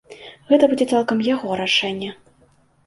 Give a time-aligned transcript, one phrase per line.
[0.49, 2.11] Гэта будзе цалкам яго рашэнне.